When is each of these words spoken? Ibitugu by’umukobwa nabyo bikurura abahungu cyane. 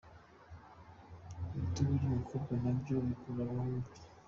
Ibitugu 1.55 1.91
by’umukobwa 1.97 2.51
nabyo 2.63 2.95
bikurura 3.07 3.41
abahungu 3.45 3.87
cyane. 3.95 4.09